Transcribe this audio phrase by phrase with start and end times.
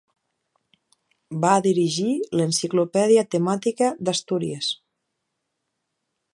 [1.43, 4.73] Va dirigir l'Enciclopèdia Temàtica d'Astúries.